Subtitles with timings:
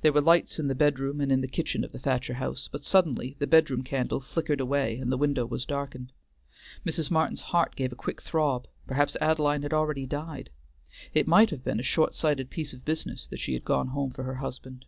[0.00, 2.82] There were lights in the bedroom and in the kitchen of the Thacher house, but
[2.82, 6.10] suddenly the bedroom candle flickered away and the window was darkened.
[6.84, 7.08] Mrs.
[7.08, 10.50] Martin's heart gave a quick throb, perhaps Adeline had already died.
[11.14, 14.10] It might have been a short sighted piece of business that she had gone home
[14.10, 14.86] for her husband.